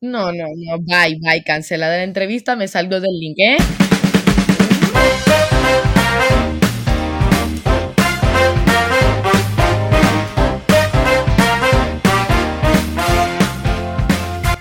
[0.00, 3.56] No, no, no, bye, bye, cancela de la entrevista, me salgo del link, ¿eh?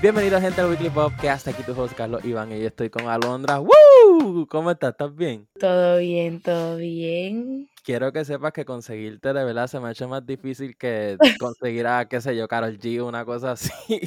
[0.01, 2.89] Bienvenidos gente al Weekly Pop, que hasta aquí tu host Carlos Iván y yo estoy
[2.89, 3.59] con Alondra.
[3.59, 4.47] ¡Woo!
[4.49, 4.93] ¿Cómo estás?
[4.93, 5.47] ¿Estás bien?
[5.59, 7.69] Todo bien, todo bien.
[7.83, 11.85] Quiero que sepas que conseguirte de verdad se me ha hecho más difícil que conseguir
[11.85, 14.01] a, qué sé yo, Carol G, una cosa así.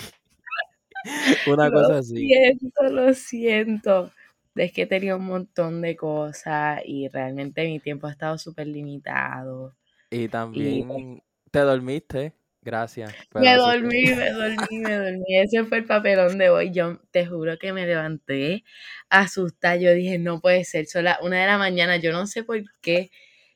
[1.45, 2.35] una Lo cosa así.
[2.39, 4.12] siento, lo siento.
[4.56, 8.66] Es que he tenido un montón de cosas y realmente mi tiempo ha estado súper
[8.66, 9.74] limitado.
[10.10, 13.16] Y también te dormiste, gracias.
[13.37, 15.38] Me que- dormí, me dormí, me dormí.
[15.38, 16.71] Ese fue el papelón de hoy.
[16.73, 18.65] Yo te juro que me levanté
[19.09, 19.77] asustada.
[19.77, 21.96] Yo dije, no puede ser, son las una de la mañana.
[21.96, 23.10] Yo no sé por qué.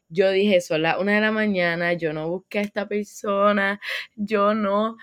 [0.09, 1.93] Yo dije, son las una de la mañana.
[1.95, 3.81] Yo no busqué a esta persona.
[4.17, 4.97] Yo no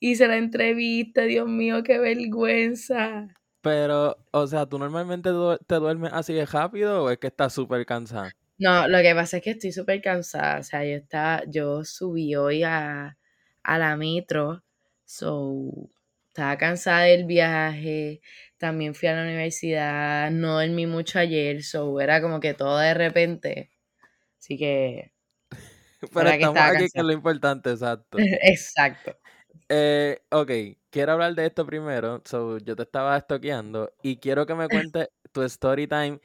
[0.00, 1.22] hice la entrevista.
[1.22, 3.28] Dios mío, qué vergüenza.
[3.60, 7.52] Pero, o sea, ¿tú normalmente du- te duermes así de rápido o es que estás
[7.52, 8.34] súper cansada?
[8.58, 10.58] No, lo que pasa es que estoy súper cansada.
[10.60, 13.16] O sea, yo estaba, yo subí hoy a,
[13.62, 14.64] a la metro.
[15.04, 15.90] So,
[16.28, 18.20] estaba cansada del viaje.
[18.58, 20.30] También fui a la universidad.
[20.32, 21.62] No dormí mucho ayer.
[21.62, 23.70] So, era como que todo de repente.
[24.40, 25.12] Así que,
[26.00, 28.18] Pero Para que aquí, que es lo importante, exacto.
[28.42, 29.16] exacto.
[29.68, 30.50] Eh, ok,
[30.90, 32.22] quiero hablar de esto primero.
[32.24, 36.20] So, yo te estaba estoqueando y quiero que me cuentes tu story time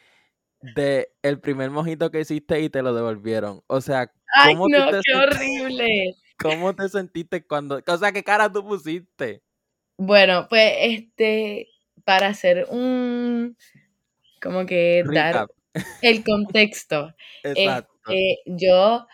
[0.76, 3.64] de el primer mojito que hiciste y te lo devolvieron.
[3.68, 6.16] O sea, Ay, ¿cómo, tú no, te qué horrible.
[6.42, 7.82] ¿cómo te sentiste cuando...
[7.86, 9.42] O sea, ¿qué cara tú pusiste?
[9.98, 11.68] Bueno, pues, este,
[12.04, 13.56] para hacer un,
[14.42, 15.48] como que dar
[16.02, 17.14] el contexto.
[17.44, 17.94] Exacto.
[18.08, 19.08] Este, yo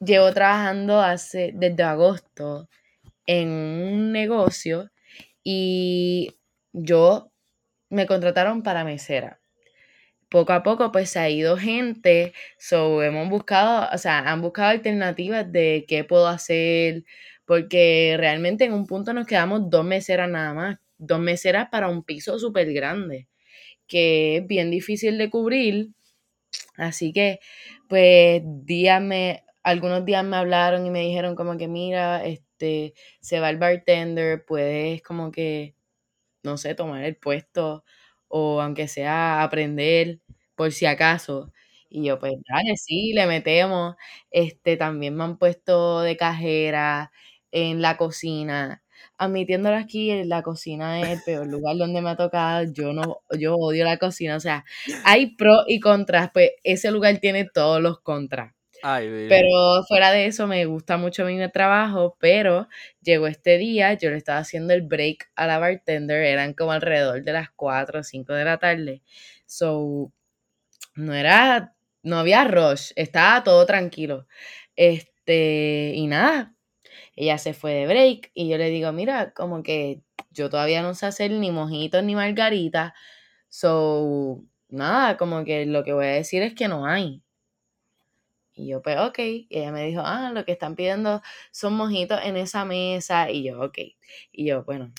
[0.00, 2.68] llevo trabajando hace desde agosto
[3.26, 4.90] en un negocio
[5.44, 6.36] y
[6.72, 7.32] yo
[7.90, 9.40] me contrataron para mesera.
[10.28, 14.68] Poco a poco pues se ha ido gente, so hemos buscado, o sea, han buscado
[14.70, 17.04] alternativas de qué puedo hacer,
[17.46, 22.04] porque realmente en un punto nos quedamos dos meseras nada más, dos meseras para un
[22.04, 23.26] piso súper grande,
[23.88, 25.90] que es bien difícil de cubrir,
[26.76, 27.40] Así que,
[27.88, 32.22] pues, días me, algunos días me hablaron y me dijeron como que, mira,
[33.20, 35.74] se va el bartender, puedes como que,
[36.42, 37.84] no sé, tomar el puesto
[38.28, 40.20] o aunque sea aprender
[40.54, 41.52] por si acaso.
[41.88, 43.96] Y yo, pues, dale, sí, le metemos.
[44.30, 47.10] Este, también me han puesto de cajera
[47.52, 48.82] en la cocina.
[49.18, 52.64] Admitiéndolo aquí, en la cocina es el peor lugar donde me ha tocado.
[52.72, 54.36] Yo no, yo odio la cocina.
[54.36, 54.64] O sea,
[55.04, 58.54] hay pros y contras, pues ese lugar tiene todos los contras.
[59.26, 59.48] Pero
[59.88, 62.68] fuera de eso, me gusta mucho mi trabajo, pero
[63.00, 67.22] llegó este día, yo le estaba haciendo el break a la bartender, eran como alrededor
[67.22, 69.02] de las 4 o 5 de la tarde.
[69.46, 70.12] So,
[70.96, 74.26] no era, no había rush, estaba todo tranquilo.
[74.76, 76.54] Este, y nada,
[77.16, 80.94] ella se fue de break y yo le digo, mira, como que yo todavía no
[80.94, 82.92] sé hacer ni mojitos ni margaritas.
[83.48, 87.22] So, nada, como que lo que voy a decir es que no hay.
[88.60, 89.18] Y yo, pues, ok.
[89.18, 93.30] Y ella me dijo, ah, lo que están pidiendo son mojitos en esa mesa.
[93.30, 93.78] Y yo, ok.
[94.32, 94.92] Y yo, bueno,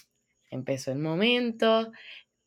[0.50, 1.92] empezó el momento,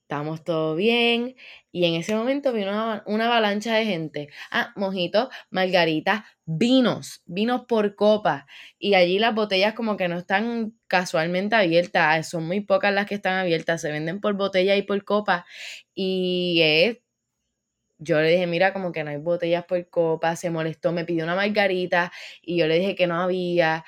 [0.03, 1.37] estamos todo bien.
[1.73, 4.29] Y en ese momento vino una, una avalancha de gente.
[4.51, 8.47] Ah, mojitos, margaritas, vinos, vinos por copa.
[8.79, 13.15] Y allí las botellas como que no están casualmente abiertas, son muy pocas las que
[13.17, 15.47] están abiertas, se venden por botella y por copa.
[15.95, 16.99] Y es
[17.99, 21.25] yo le dije, mira, como que no hay botellas por copa, se molestó, me pidió
[21.25, 22.13] una margarita
[22.43, 23.85] y yo le dije que no había,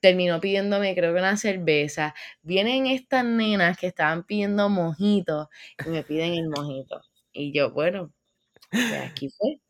[0.00, 2.14] terminó pidiéndome creo que una cerveza.
[2.42, 5.48] Vienen estas nenas que estaban pidiendo mojitos
[5.86, 7.02] y me piden el mojito.
[7.32, 8.12] Y yo, bueno,
[8.70, 9.60] pues aquí fue.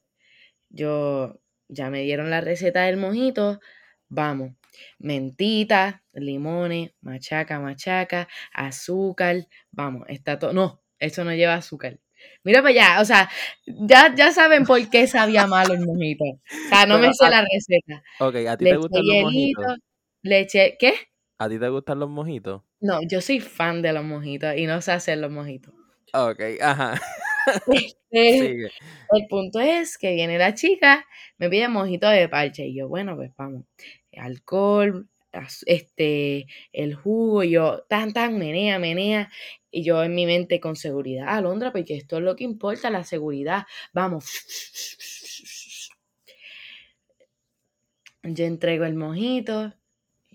[0.71, 3.61] Yo, ya me dieron la receta del mojito,
[4.09, 4.53] vamos.
[4.99, 11.99] Mentita, limones, machaca, machaca, azúcar, vamos, está todo, no, eso no lleva azúcar.
[12.45, 13.29] Mira para allá, o sea,
[13.67, 16.25] ya, ya saben por qué sabía malo el mojito.
[16.25, 18.03] O sea, no Pero me sé a- la receta.
[18.21, 19.79] Ok, ¿a ti Le te gustan los mojitos?
[20.23, 20.93] le eché, ¿qué?
[21.39, 22.63] ¿A ti te gustan los mojitos?
[22.81, 25.75] No, yo soy fan de los mojitos y no sé hacer los mojitos.
[26.13, 27.01] Ok, ajá.
[28.13, 28.71] Sigue.
[29.13, 31.05] el punto es que viene la chica,
[31.39, 33.65] me pide mojito de parche y yo, bueno, pues vamos.
[34.17, 35.09] Alcohol,
[35.67, 39.31] este, el jugo, y yo, tan, tan, menea, menea.
[39.71, 43.05] Y yo en mi mente con seguridad, Alondra, porque esto es lo que importa, la
[43.05, 43.67] seguridad.
[43.93, 44.25] Vamos.
[48.23, 49.73] Yo entrego el mojito.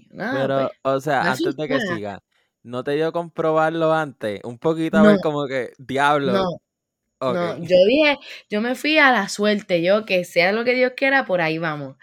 [0.09, 2.23] nada, Pero, pues, o sea, antes de que siga,
[2.65, 4.41] ¿No te dio comprobarlo antes?
[4.43, 6.33] Un poquito a ver como que, diablo.
[6.33, 8.17] No, no, yo dije,
[8.49, 11.59] yo me fui a la suerte, yo que sea lo que Dios quiera, por ahí
[11.59, 11.95] vamos.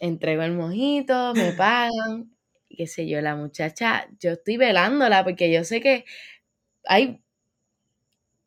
[0.00, 2.36] Entrego el mojito, me pagan,
[2.68, 6.04] qué sé yo, la muchacha, yo estoy velándola porque yo sé que
[6.84, 7.20] hay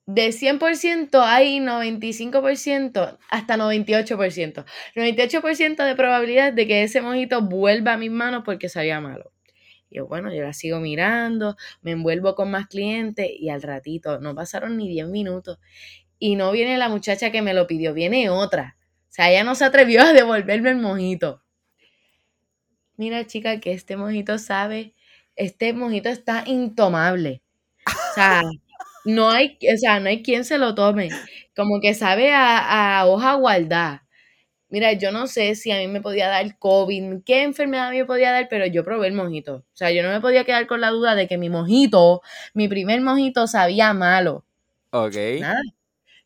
[0.06, 4.65] de 100% hay 95%, hasta 98%.
[4.95, 9.31] 98% de probabilidad de que ese mojito vuelva a mis manos porque sabía malo.
[9.89, 14.36] Yo, bueno, yo la sigo mirando, me envuelvo con más clientes y al ratito, no
[14.36, 15.59] pasaron ni 10 minutos.
[16.19, 18.77] Y no viene la muchacha que me lo pidió, viene otra.
[19.12, 21.44] O sea, ella no se atrevió a devolverme el mojito.
[22.96, 24.94] Mira, chica, que este mojito sabe,
[25.36, 27.42] este mojito está intomable.
[27.86, 28.42] O sea,
[29.06, 31.10] no hay, o sea, no hay quien se lo tome.
[31.58, 34.08] Como que sabe a, a hoja guardada.
[34.69, 38.31] Mira, yo no sé si a mí me podía dar COVID, qué enfermedad me podía
[38.31, 39.56] dar, pero yo probé el mojito.
[39.56, 42.22] O sea, yo no me podía quedar con la duda de que mi mojito,
[42.54, 44.46] mi primer mojito sabía malo.
[44.92, 45.16] Ok.
[45.40, 45.62] Nada.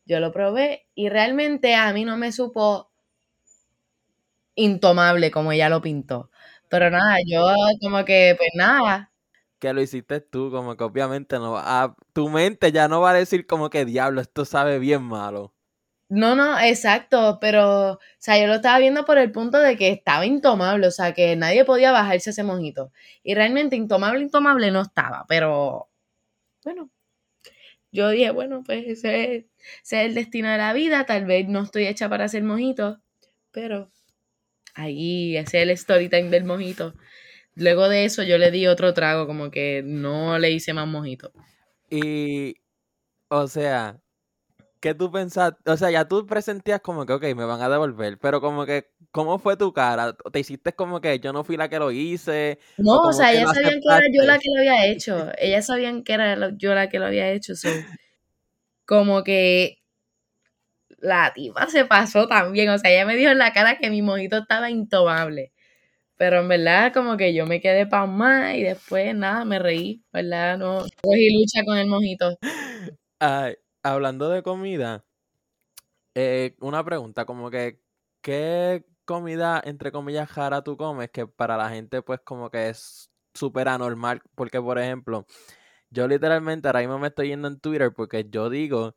[0.06, 2.90] Yo lo probé y realmente a mí no me supo
[4.56, 6.30] intomable como ella lo pintó.
[6.68, 7.44] Pero nada, yo
[7.80, 9.12] como que, pues nada,
[9.58, 13.14] que lo hiciste tú, como que obviamente no va tu mente ya no va a
[13.14, 15.54] decir como que diablo, esto sabe bien malo.
[16.08, 19.90] No, no, exacto, pero, o sea, yo lo estaba viendo por el punto de que
[19.90, 22.92] estaba intomable, o sea, que nadie podía bajarse ese mojito.
[23.24, 25.88] Y realmente intomable, intomable no estaba, pero,
[26.64, 26.90] bueno,
[27.96, 29.48] yo dije, bueno, pues ese,
[29.82, 32.98] es el destino de la vida, tal vez no estoy hecha para hacer mojitos,
[33.50, 33.90] pero
[34.74, 36.94] ahí, ese es el story time del mojito.
[37.54, 41.32] Luego de eso yo le di otro trago, como que no le hice más mojito.
[41.90, 42.56] Y,
[43.28, 43.98] o sea,
[44.86, 45.68] ¿qué tú pensaste?
[45.68, 48.86] O sea, ya tú presentías como que, ok, me van a devolver, pero como que,
[49.10, 50.14] ¿cómo fue tu cara?
[50.32, 52.60] ¿Te hiciste como que yo no fui la que lo hice?
[52.78, 55.32] No, o, sea, ellas sabían que era yo la que lo había hecho.
[55.38, 57.54] Ellas sabían que era yo la que lo había hecho.
[58.84, 59.82] como que
[61.00, 62.68] la tipa se pasó también.
[62.68, 65.52] O sea, ella me dijo en la cara que mi mojito estaba intomable.
[66.16, 70.58] Pero en verdad, como que yo me quedé más y después nada, me reí, ¿verdad?
[70.58, 72.38] No cogí lucha con el mojito.
[73.18, 73.56] Ay,
[73.92, 75.04] hablando de comida,
[76.14, 77.80] eh, una pregunta, como que,
[78.22, 83.10] ¿qué comida, entre comillas, jara tú comes que para la gente, pues, como que es
[83.34, 84.22] súper anormal?
[84.34, 85.26] Porque, por ejemplo,
[85.90, 88.96] yo literalmente ahora mismo me estoy yendo en Twitter porque yo digo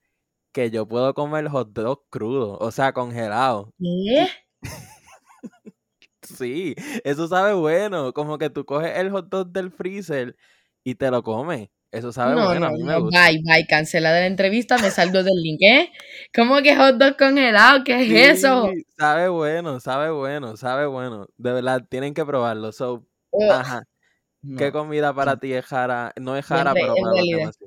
[0.53, 3.73] que yo puedo comer hot dog crudo, o sea, congelado.
[3.79, 4.29] ¿Qué?
[6.21, 8.13] Sí, eso sabe bueno.
[8.13, 10.35] Como que tú coges el hot dog del freezer
[10.83, 11.69] y te lo comes.
[11.91, 12.67] Eso sabe bueno.
[12.67, 13.27] a mí me gusta.
[13.27, 15.91] Bye, bye, cancela de la entrevista, me salgo del link, ¿eh?
[16.35, 17.83] ¿Cómo que hot dog congelado?
[17.83, 18.71] ¿Qué es eso?
[18.97, 21.27] Sabe bueno, sabe bueno, sabe bueno.
[21.37, 22.71] De verdad, tienen que probarlo.
[22.71, 23.07] So,
[23.51, 23.83] ajá.
[24.57, 26.13] ¿Qué comida para ti es jara?
[26.19, 27.65] No es jara, pero para así.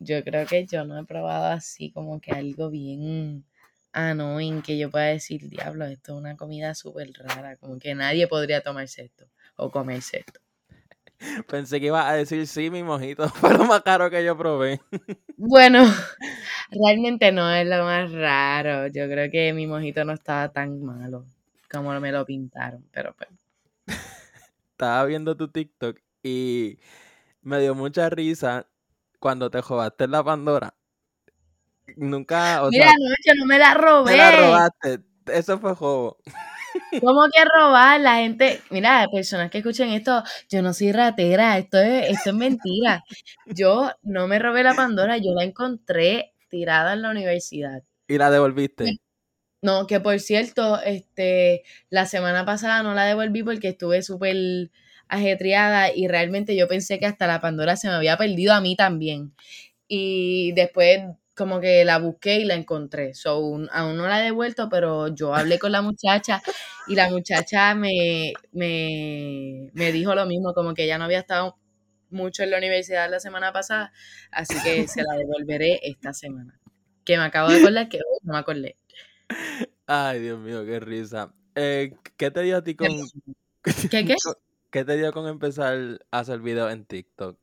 [0.00, 3.44] Yo creo que yo no he probado así como que algo bien
[3.92, 8.28] en que yo pueda decir, diablo, esto es una comida súper rara, como que nadie
[8.28, 10.40] podría tomarse esto o comerse esto.
[11.48, 14.80] Pensé que iba a decir sí, mi mojito fue lo más caro que yo probé.
[15.36, 15.84] Bueno,
[16.70, 18.86] realmente no es lo más raro.
[18.88, 21.24] Yo creo que mi mojito no estaba tan malo
[21.70, 23.30] como me lo pintaron, pero pues.
[24.72, 26.78] Estaba viendo tu TikTok y
[27.42, 28.66] me dio mucha risa
[29.18, 30.74] cuando te jodaste la Pandora
[31.96, 32.62] nunca.
[32.64, 34.12] O Mira, no, yo no me la robé.
[34.12, 35.00] Me la robaste.
[35.32, 36.18] Eso fue juego.
[37.02, 38.00] ¿Cómo que robar?
[38.00, 42.36] La gente, mira, personas que escuchen esto, yo no soy ratera, esto es, esto es
[42.36, 43.04] mentira.
[43.46, 47.82] Yo no me robé la Pandora, yo la encontré tirada en la universidad.
[48.06, 48.98] ¿Y la devolviste?
[49.60, 54.70] No, que por cierto, este, la semana pasada no la devolví porque estuve súper
[55.08, 58.76] ajetreada y realmente yo pensé que hasta la Pandora se me había perdido a mí
[58.76, 59.34] también.
[59.88, 61.00] Y después
[61.38, 63.14] como que la busqué y la encontré.
[63.14, 63.36] So,
[63.70, 66.42] aún no la he devuelto, pero yo hablé con la muchacha
[66.88, 71.56] y la muchacha me, me, me dijo lo mismo, como que ya no había estado
[72.10, 73.92] mucho en la universidad la semana pasada,
[74.32, 76.58] así que se la devolveré esta semana.
[77.04, 78.76] Que me acabo de acordar que no me acordé.
[79.86, 81.32] Ay, Dios mío, qué risa.
[81.54, 82.88] Eh, ¿Qué te dio a ti con...
[83.62, 84.16] ¿Qué qué?
[84.70, 87.38] ¿Qué te dio con empezar a hacer videos en TikTok?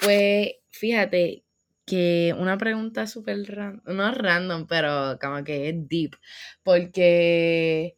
[0.00, 1.44] Pues fíjate
[1.88, 6.16] que una pregunta súper random, no random, pero como que es deep,
[6.62, 7.96] porque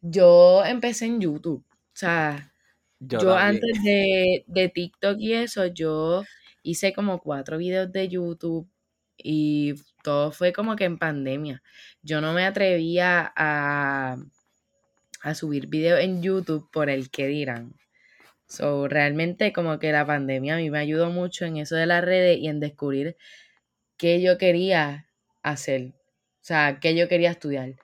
[0.00, 2.52] yo empecé en YouTube, o sea,
[3.00, 6.24] yo, antes de, de, TikTok y eso, yo
[6.62, 8.68] hice como cuatro videos de YouTube
[9.18, 11.62] y todo fue como que en pandemia.
[12.02, 14.16] Yo no me atrevía a,
[15.22, 17.74] a subir videos en YouTube por el que dirán.
[18.48, 22.04] So, realmente como que la pandemia a mí me ayudó mucho en eso de las
[22.04, 23.16] redes y en descubrir
[23.96, 25.08] qué yo quería
[25.42, 25.92] hacer,
[26.42, 27.74] o sea, qué yo quería estudiar.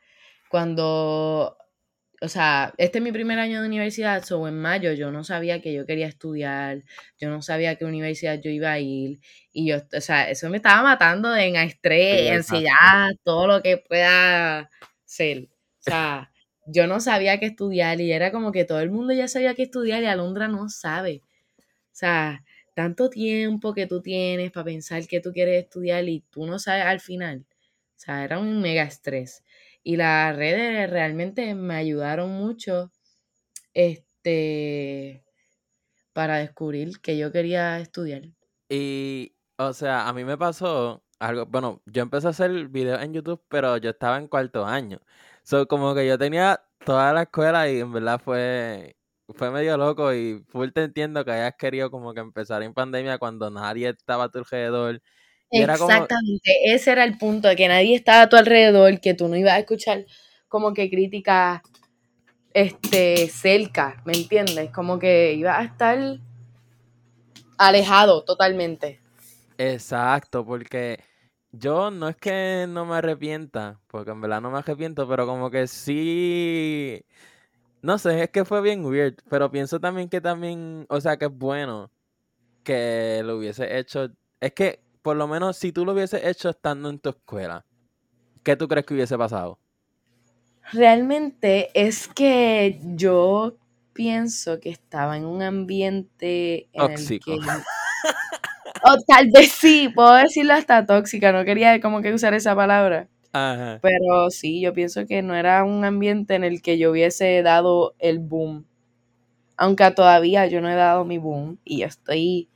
[0.50, 1.56] Cuando,
[2.20, 5.62] o sea, este es mi primer año de universidad, so en mayo yo no sabía
[5.62, 6.84] que yo quería estudiar,
[7.18, 9.20] yo no sabía a qué universidad yo iba a ir,
[9.52, 14.70] y yo, o sea, eso me estaba matando en estrés, ansiedad, todo lo que pueda
[15.04, 15.48] ser.
[15.80, 16.32] O sea,
[16.66, 19.64] yo no sabía qué estudiar y era como que todo el mundo ya sabía qué
[19.64, 21.22] estudiar y Alondra no sabe.
[21.58, 26.46] O sea, tanto tiempo que tú tienes para pensar que tú quieres estudiar y tú
[26.46, 27.44] no sabes al final.
[27.96, 29.44] O sea, era un mega estrés.
[29.82, 32.90] Y las redes realmente me ayudaron mucho
[33.74, 35.24] este,
[36.12, 38.22] para descubrir que yo quería estudiar.
[38.68, 43.12] Y, o sea, a mí me pasó algo, bueno, yo empecé a hacer videos en
[43.12, 45.00] YouTube, pero yo estaba en cuarto año.
[45.42, 48.96] So, como que yo tenía toda la escuela y en verdad fue,
[49.28, 53.18] fue medio loco y full te entiendo que hayas querido como que empezar en pandemia
[53.18, 55.00] cuando nadie estaba a tu alrededor.
[55.50, 59.36] Exactamente, ese era el punto, de que nadie estaba a tu alrededor, que tú no
[59.36, 60.06] ibas a escuchar
[60.48, 61.60] como que críticas
[62.54, 64.70] este, cerca, ¿me entiendes?
[64.70, 66.18] Como que ibas a estar
[67.58, 69.00] alejado totalmente.
[69.58, 70.98] Exacto, porque
[71.52, 75.50] yo no es que no me arrepienta, porque en verdad no me arrepiento, pero como
[75.50, 77.04] que sí
[77.82, 81.26] no sé, es que fue bien weird, pero pienso también que también, o sea, que
[81.26, 81.90] es bueno
[82.62, 84.10] que lo hubiese hecho.
[84.38, 87.64] Es que, por lo menos, si tú lo hubiese hecho estando en tu escuela,
[88.42, 89.58] ¿qué tú crees que hubiese pasado?
[90.72, 93.56] Realmente es que yo
[93.94, 97.38] pienso que estaba en un ambiente en el que...
[98.82, 103.08] O tal vez sí, puedo decirlo hasta tóxica, no quería como que usar esa palabra.
[103.80, 107.94] Pero sí, yo pienso que no era un ambiente en el que yo hubiese dado
[107.98, 108.66] el boom.
[109.56, 112.48] Aunque todavía yo no he dado mi boom y estoy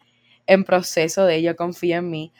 [0.46, 2.32] en proceso de ello, confío en mí.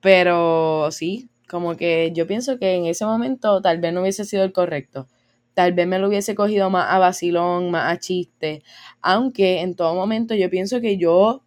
[0.00, 4.44] Pero sí, como que yo pienso que en ese momento tal vez no hubiese sido
[4.44, 5.08] el correcto.
[5.54, 8.62] Tal vez me lo hubiese cogido más a vacilón, más a chiste.
[9.02, 11.42] Aunque en todo momento yo pienso que yo,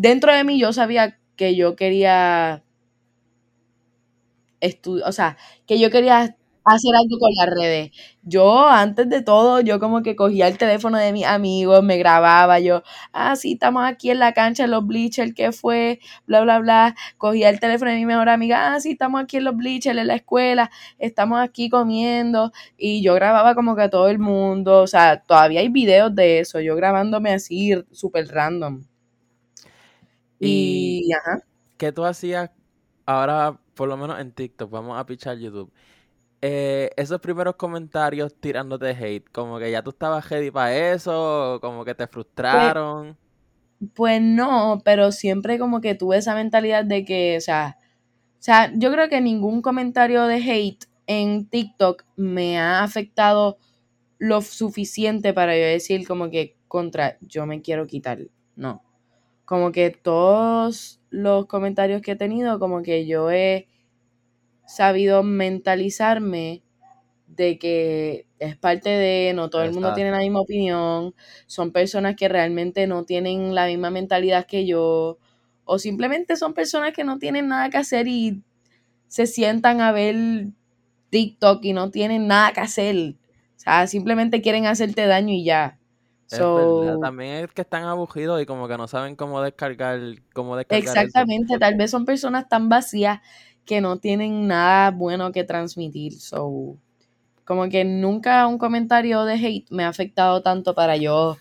[0.00, 2.62] dentro de mí yo sabía que yo quería
[5.06, 7.90] o sea, que yo quería hacer algo con las redes.
[8.22, 12.60] Yo, antes de todo, yo como que cogía el teléfono de mis amigos, me grababa,
[12.60, 16.00] yo, ah, sí, estamos aquí en la cancha, en los bleachers, ¿qué fue?
[16.26, 16.94] Bla, bla, bla.
[17.16, 20.06] Cogía el teléfono de mi mejor amiga, ah, sí, estamos aquí en los bleachers, en
[20.06, 24.86] la escuela, estamos aquí comiendo, y yo grababa como que a todo el mundo, o
[24.86, 28.89] sea, todavía hay videos de eso, yo grabándome así, súper random.
[30.40, 31.44] Y, y, ajá.
[31.76, 32.50] ¿Qué tú hacías
[33.06, 35.72] ahora por lo menos en TikTok, vamos a pichar YouTube.
[36.42, 41.82] Eh, esos primeros comentarios tirándote hate, como que ya tú estabas ready para eso, como
[41.82, 43.16] que te frustraron.
[43.78, 48.42] Pues, pues, no, pero siempre como que tuve esa mentalidad de que, o sea, o
[48.42, 53.56] sea, yo creo que ningún comentario de hate en TikTok me ha afectado
[54.18, 58.18] lo suficiente para yo decir como que contra, yo me quiero quitar.
[58.56, 58.82] No.
[59.50, 63.66] Como que todos los comentarios que he tenido, como que yo he
[64.66, 66.62] sabido mentalizarme
[67.28, 71.14] de que es parte de, no todo el mundo tiene la misma opinión,
[71.46, 75.18] son personas que realmente no tienen la misma mentalidad que yo,
[75.64, 78.42] o simplemente son personas que no tienen nada que hacer y
[79.08, 80.16] se sientan a ver
[81.10, 83.16] TikTok y no tienen nada que hacer.
[83.58, 85.79] O sea, simplemente quieren hacerte daño y ya.
[87.00, 90.00] También es que están aburridos y como que no saben cómo descargar,
[90.32, 93.20] cómo descargar Exactamente, tal vez son personas tan vacías
[93.64, 96.20] que no tienen nada bueno que transmitir.
[96.20, 96.76] So,
[97.44, 101.36] como que nunca un comentario de hate me ha afectado tanto para yo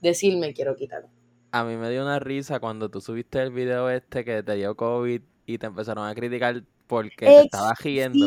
[0.00, 1.08] decirme quiero quitarlo.
[1.52, 4.76] A mí me dio una risa cuando tú subiste el video este que te dio
[4.76, 8.26] COVID y te empezaron a criticar porque te estabas riendo.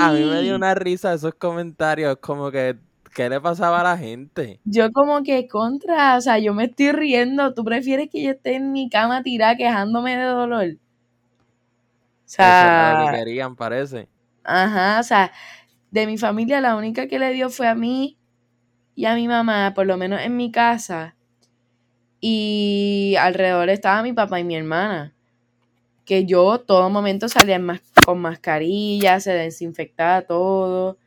[0.00, 2.78] A mí me dio una risa esos comentarios, como que,
[3.16, 4.60] ¿qué le pasaba a la gente?
[4.66, 8.56] Yo como que contra, o sea, yo me estoy riendo, ¿tú prefieres que yo esté
[8.56, 10.66] en mi cama tirada quejándome de dolor?
[10.74, 14.10] O sea, que querían, parece.
[14.44, 15.32] Ajá, o sea,
[15.90, 18.18] de mi familia la única que le dio fue a mí
[18.94, 21.16] y a mi mamá, por lo menos en mi casa.
[22.20, 25.14] Y alrededor estaba mi papá y mi hermana.
[26.04, 27.58] Que yo todo momento salía
[28.04, 30.98] con mascarilla, se desinfectaba todo.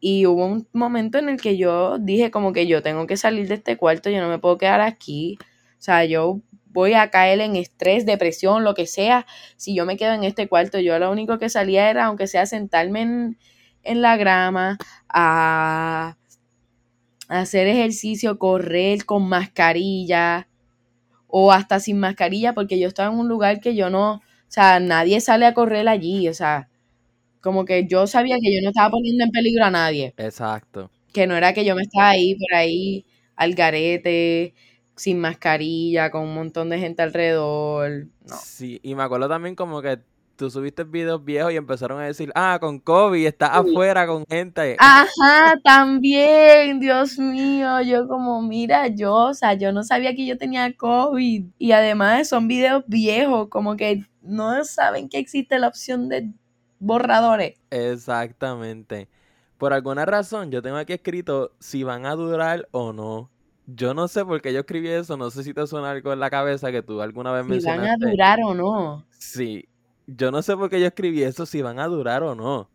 [0.00, 3.48] Y hubo un momento en el que yo dije como que yo tengo que salir
[3.48, 5.38] de este cuarto, yo no me puedo quedar aquí.
[5.78, 6.40] O sea, yo
[6.70, 9.26] voy a caer en estrés, depresión, lo que sea,
[9.56, 10.78] si yo me quedo en este cuarto.
[10.78, 13.02] Yo lo único que salía era, aunque sea sentarme
[13.82, 14.78] en, la grama,
[15.08, 16.16] a,
[17.28, 20.48] hacer ejercicio, correr con mascarilla
[21.26, 24.80] o hasta sin mascarilla, porque yo estaba en un lugar que yo no, o sea,
[24.80, 26.68] nadie sale a correr allí, o sea,
[27.40, 30.14] como que yo sabía que yo no estaba poniendo en peligro a nadie.
[30.16, 30.90] Exacto.
[31.12, 33.04] Que no era que yo me estaba ahí por ahí
[33.36, 34.54] al garete,
[34.96, 38.08] sin mascarilla, con un montón de gente alrededor.
[38.26, 38.36] No.
[38.36, 39.98] Sí, y me acuerdo también como que
[40.38, 44.76] tú subiste videos viejos y empezaron a decir, ah, con COVID, estás afuera con gente.
[44.78, 50.38] Ajá, también, Dios mío, yo como, mira, yo, o sea, yo no sabía que yo
[50.38, 51.44] tenía COVID.
[51.58, 56.30] Y además son videos viejos, como que no saben que existe la opción de
[56.78, 57.58] borradores.
[57.70, 59.08] Exactamente.
[59.58, 63.30] Por alguna razón, yo tengo aquí escrito si van a durar o no.
[63.66, 66.20] Yo no sé por qué yo escribí eso, no sé si te suena algo en
[66.20, 69.04] la cabeza que tú alguna vez si van a durar o no.
[69.10, 69.68] Sí,
[70.06, 72.70] yo no sé por qué yo escribí eso, si van a durar o no.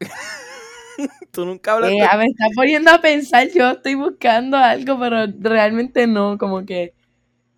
[1.32, 1.90] Tú nunca hablas.
[1.90, 6.94] Eh, me está poniendo a pensar, yo estoy buscando algo, pero realmente no, como que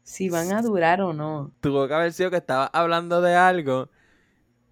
[0.03, 1.53] si van a durar o no.
[1.61, 3.91] Tuvo que haber sido que estaba hablando de algo,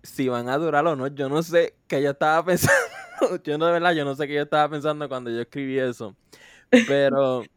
[0.02, 1.08] si van a durar o no.
[1.08, 2.80] Yo no sé qué yo estaba pensando.
[3.44, 6.16] Yo no, de verdad, yo no sé qué yo estaba pensando cuando yo escribí eso.
[6.86, 7.42] Pero.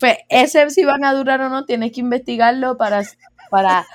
[0.00, 3.04] Pues ese si van a durar o no, tienes que investigarlo para,
[3.48, 3.86] para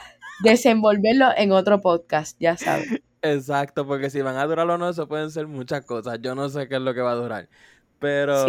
[0.42, 3.02] desenvolverlo en otro podcast, ya sabes.
[3.22, 6.20] Exacto, porque si van a durar o no, eso pueden ser muchas cosas.
[6.22, 7.50] Yo no sé qué es lo que va a durar.
[8.00, 8.46] Pero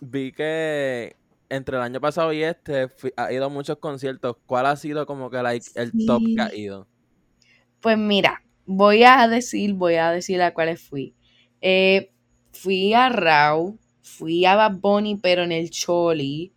[0.00, 1.16] vi que
[1.48, 4.36] entre el año pasado y este ha ido a muchos conciertos.
[4.46, 5.38] ¿Cuál ha sido como que
[5.74, 6.86] el top que ha ido?
[7.80, 11.14] Pues mira, voy a decir, voy a decir a cuáles fui.
[11.60, 12.10] Eh,
[12.52, 16.52] fui a Rau, fui a Bad Bunny, pero en el Choli.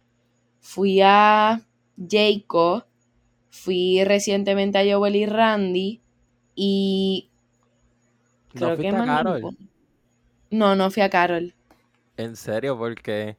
[0.60, 1.62] Fui a
[1.98, 2.84] Jacob,
[3.58, 6.02] Fui recientemente a Joel y Randy
[6.56, 7.30] y
[8.54, 9.58] creo ¿No que a Carol?
[10.52, 11.56] No, no fui a Carol.
[12.18, 12.78] ¿En serio?
[12.78, 13.36] ¿Por qué?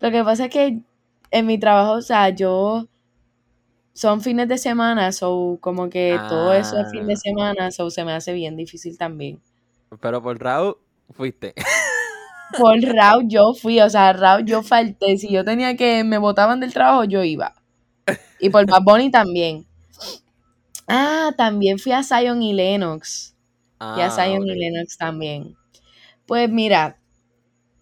[0.00, 0.80] Lo que pasa es que
[1.30, 2.88] en mi trabajo, o sea, yo
[3.94, 7.16] son fines de semana, so como que todo eso es fin de ah.
[7.16, 9.40] semana, so se me hace bien difícil también.
[10.00, 10.76] Pero por Raúl
[11.12, 11.54] fuiste.
[12.58, 15.16] Por Raúl yo fui, o sea, Raúl yo falté.
[15.16, 17.54] Si yo tenía que me botaban del trabajo, yo iba.
[18.38, 19.66] Y por Bad Bunny también.
[20.86, 23.34] Ah, también fui a Zion y Lennox.
[23.80, 25.56] y a ah, Zion y Lennox también.
[26.26, 26.98] Pues mira,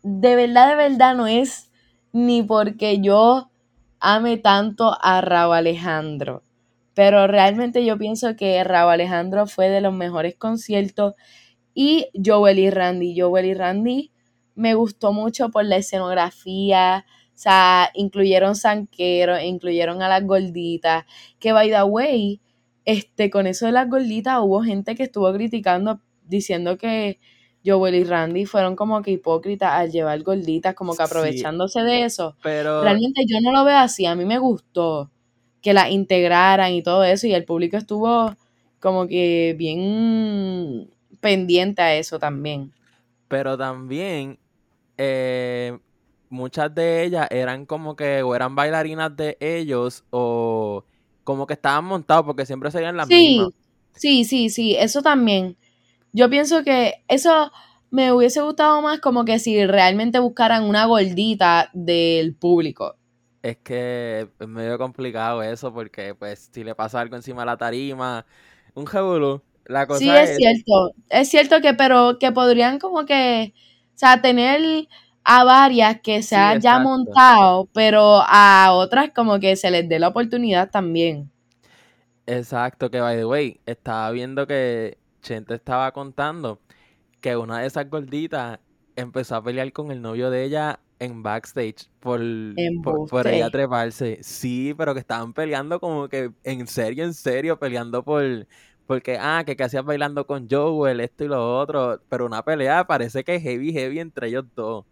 [0.03, 1.71] de verdad, de verdad no es
[2.13, 3.51] ni porque yo
[4.03, 6.43] ame tanto a Raúl Alejandro.
[6.95, 11.15] Pero realmente yo pienso que Raúl Alejandro fue de los mejores conciertos.
[11.75, 13.19] Y Joel y Randy.
[13.19, 14.13] Joel y Randy
[14.55, 21.05] me gustó mucho por la escenografía, o sea, incluyeron sanqueros, incluyeron a las gorditas,
[21.39, 22.41] que by the way,
[22.85, 27.19] este, con eso de las gorditas hubo gente que estuvo criticando, diciendo que
[27.65, 32.37] Joel y Randy fueron como que hipócritas al llevar gorditas, como que aprovechándose de eso.
[32.43, 35.11] Pero realmente yo no lo veo así, a mí me gustó
[35.61, 38.35] que las integraran y todo eso, y el público estuvo
[38.81, 42.73] como que bien pendiente a eso también.
[43.29, 44.39] Pero también
[44.99, 45.79] eh,
[46.29, 50.85] muchas de ellas eran como que o eran bailarinas de ellos o
[51.25, 53.51] como que estaban montados porque siempre serían las mismas.
[53.95, 55.57] Sí, sí, sí, eso también.
[56.13, 57.51] Yo pienso que eso
[57.91, 62.97] me hubiese gustado más como que si realmente buscaran una gordita del público.
[63.43, 67.57] Es que es medio complicado eso porque pues si le pasa algo encima de la
[67.57, 68.25] tarima,
[68.75, 70.93] un jebulu, la cosa Sí, es, cierto.
[71.09, 73.53] Es cierto que pero que podrían como que
[73.95, 74.89] o sea, tener
[75.25, 79.99] a varias que se ha ya montado, pero a otras como que se les dé
[79.99, 81.31] la oportunidad también.
[82.27, 86.61] Exacto, que by the way, estaba viendo que Chente estaba contando
[87.21, 88.59] que una de esas gorditas
[88.97, 92.21] empezó a pelear con el novio de ella en backstage por,
[93.09, 94.19] por, ella treparse.
[94.23, 98.47] Sí, pero que estaban peleando como que en serio, en serio, peleando por,
[98.87, 102.87] porque, ah, que, que hacías bailando con Joel, esto y lo otro, pero una pelea
[102.87, 104.85] parece que heavy, heavy entre ellos dos.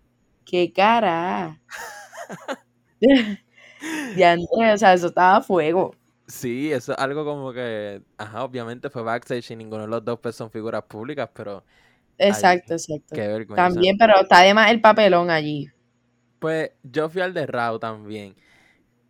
[0.45, 1.61] ¡Qué cara!
[4.17, 5.95] ya o sea, eso estaba a fuego.
[6.31, 10.19] Sí, eso es algo como que, ajá, obviamente fue backstage y ninguno de los dos
[10.21, 11.65] pues, son figuras públicas, pero...
[12.19, 13.17] Exacto, exacto.
[13.55, 15.69] También, pero está además el papelón allí.
[16.39, 18.35] Pues yo fui al de Raw también.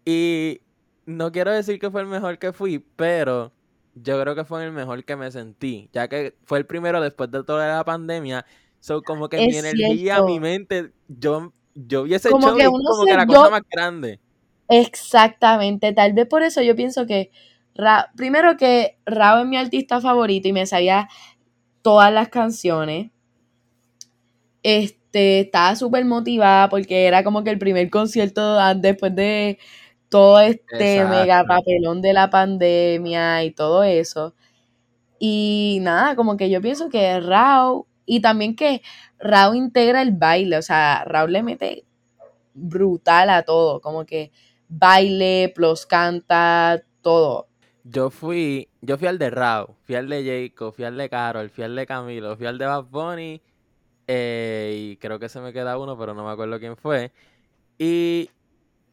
[0.04, 0.60] Y
[1.06, 3.52] no quiero decir que fue el mejor que fui, pero
[3.94, 7.30] yo creo que fue el mejor que me sentí, ya que fue el primero después
[7.30, 8.46] de toda la pandemia
[8.80, 13.14] So, como que mi energía, mi mente, yo, yo vi ese como que como que
[13.14, 14.18] la cosa más grande.
[14.72, 17.32] Exactamente, tal vez por eso yo pienso que
[18.16, 21.08] primero que Rao es mi artista favorito y me sabía
[21.82, 23.10] todas las canciones.
[24.64, 29.58] Este estaba súper motivada porque era como que el primer concierto después de
[30.10, 34.34] todo este mega papelón de la pandemia y todo eso.
[35.20, 38.82] Y nada, como que yo pienso que Rao, y también que
[39.20, 41.84] Rao integra el baile, o sea, Raúl le mete
[42.54, 44.32] brutal a todo, como que
[44.70, 47.48] baile, plus canta, todo.
[47.84, 51.50] Yo fui, yo fui al de Rao, fui al de Jacob, fui al de Carol,
[51.50, 53.42] fui al de Camilo, fui al de Bad Bunny,
[54.06, 57.12] eh, y creo que se me queda uno, pero no me acuerdo quién fue.
[57.78, 58.30] Y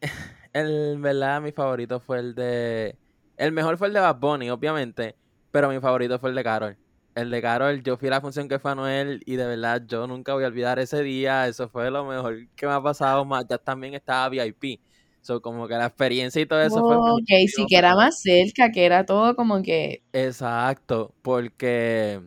[0.52, 2.96] el verdad mi favorito fue el de,
[3.36, 5.16] el mejor fue el de Bad Bunny, obviamente,
[5.50, 6.76] pero mi favorito fue el de Carol.
[7.14, 10.06] El de Carol, yo fui a la función que fue Anuel y de verdad yo
[10.06, 11.48] nunca voy a olvidar ese día.
[11.48, 13.24] Eso fue lo mejor que me ha pasado.
[13.24, 14.80] Más, ya también estaba VIP.
[15.20, 16.96] So, como que la experiencia y todo eso fue.
[16.96, 20.02] Ok, sí, que era más cerca, que era todo como que.
[20.12, 22.22] Exacto, porque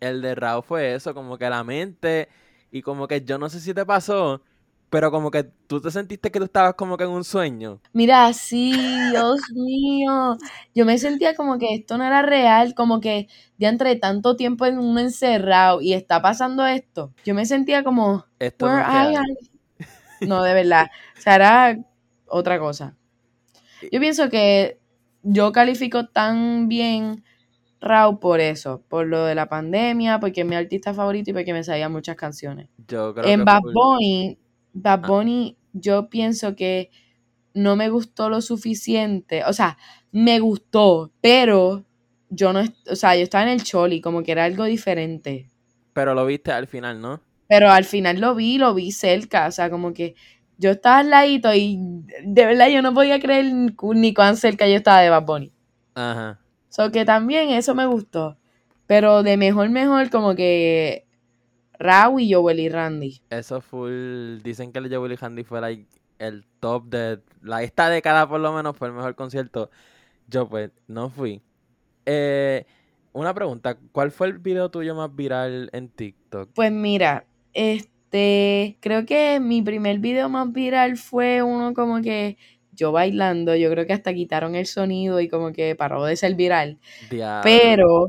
[0.00, 2.28] el de Raúl fue eso, como que la mente
[2.70, 4.42] y como que yo no sé si te pasó,
[4.88, 7.80] pero como que tú te sentiste que tú estabas como que en un sueño.
[7.92, 8.72] Mira, sí,
[9.10, 10.36] Dios mío.
[10.74, 14.66] Yo me sentía como que esto no era real, como que de entre tanto tiempo
[14.66, 17.12] en un encerrado y está pasando esto.
[17.24, 18.82] Yo me sentía como, esto no,
[20.22, 20.90] no, de verdad.
[21.16, 21.78] O sea, era
[22.30, 22.96] otra cosa.
[23.90, 24.78] Yo pienso que
[25.22, 27.24] yo califico tan bien
[27.82, 31.52] Raw por eso, por lo de la pandemia, porque es mi artista favorito y porque
[31.52, 32.68] me sabía muchas canciones.
[32.86, 34.38] Yo creo en Bad Bunny
[34.72, 35.06] Bad ah.
[35.06, 36.90] Bunny, yo pienso que
[37.54, 39.44] no me gustó lo suficiente.
[39.44, 39.76] O sea,
[40.12, 41.84] me gustó, pero
[42.28, 45.50] yo no, o sea, yo estaba en el choli, como que era algo diferente.
[45.92, 47.20] Pero lo viste al final, ¿no?
[47.48, 50.14] Pero al final lo vi, lo vi cerca, o sea, como que
[50.60, 51.78] yo estaba al ladito y
[52.22, 55.52] de verdad yo no podía creer ni cuán cerca yo estaba de Bad Bunny.
[55.94, 56.38] Ajá.
[56.68, 58.36] So que también eso me gustó.
[58.86, 61.06] Pero de mejor, mejor, como que
[61.78, 63.22] Raúl y Joel y Randy.
[63.30, 64.38] Eso full.
[64.42, 65.86] Dicen que el Joel y Randy fue
[66.18, 69.70] el top de la esta década, por lo menos, fue el mejor concierto.
[70.28, 71.40] Yo, pues, no fui.
[72.04, 72.66] Eh,
[73.12, 76.50] una pregunta: ¿cuál fue el video tuyo más viral en TikTok?
[76.54, 77.89] Pues mira, este.
[78.10, 82.36] Creo que mi primer video más viral fue uno como que
[82.72, 83.54] yo bailando.
[83.56, 86.78] Yo creo que hasta quitaron el sonido y como que paró de ser viral.
[87.42, 88.08] Pero,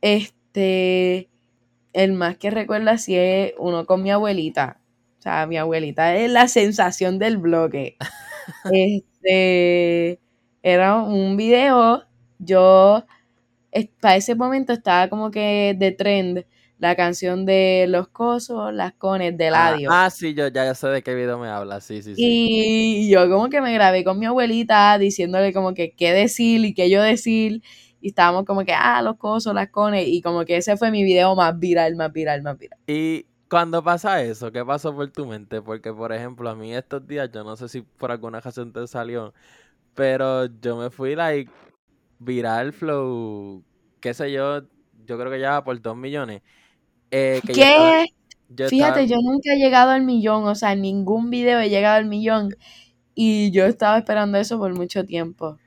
[0.00, 1.28] este
[1.92, 4.80] el más que recuerdo así es uno con mi abuelita.
[5.18, 7.96] O sea, mi abuelita es la sensación del bloque.
[8.72, 10.20] este
[10.62, 12.04] era un video.
[12.38, 13.04] Yo
[14.00, 16.44] para ese momento estaba como que de trend
[16.80, 19.90] la canción de Los Cosos, Las Cones, de Ladio.
[19.92, 22.22] Ah, ah, sí, yo ya sé de qué video me habla, sí, sí, sí.
[22.24, 26.72] Y yo como que me grabé con mi abuelita diciéndole como que qué decir y
[26.72, 27.62] qué yo decir
[28.00, 31.04] y estábamos como que, ah, los cosos, las cones, y como que ese fue mi
[31.04, 32.78] video más viral, más viral, más viral.
[32.86, 35.60] Y cuando pasa eso, ¿qué pasó por tu mente?
[35.60, 38.86] Porque, por ejemplo, a mí estos días, yo no sé si por alguna razón te
[38.86, 39.34] salió,
[39.94, 41.50] pero yo me fui, like,
[42.18, 43.62] viral flow,
[44.00, 44.62] qué sé yo,
[45.04, 46.40] yo creo que ya por dos millones.
[47.10, 48.06] Eh, ¿Qué?
[48.68, 52.06] Fíjate, yo nunca he llegado al millón, o sea, en ningún video he llegado al
[52.06, 52.56] millón.
[53.14, 55.58] Y yo estaba esperando eso por mucho tiempo.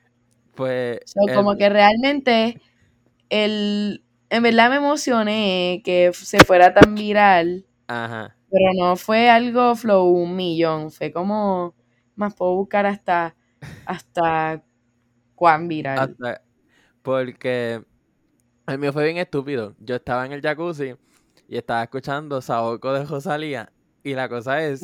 [0.56, 1.00] Pues.
[1.34, 2.62] como que realmente
[3.30, 4.04] el.
[4.30, 7.66] En verdad me emocioné que se fuera tan viral.
[7.88, 8.36] Ajá.
[8.50, 10.92] Pero no fue algo flow un millón.
[10.92, 11.76] Fue como.
[12.16, 13.36] Más puedo buscar hasta.
[13.86, 14.64] Hasta.
[15.36, 16.18] cuán viral.
[17.02, 17.84] porque.
[18.66, 19.76] El mío fue bien estúpido.
[19.80, 20.96] Yo estaba en el jacuzzi
[21.48, 23.72] y estaba escuchando Saoko de Rosalía.
[24.04, 24.82] Y la cosa es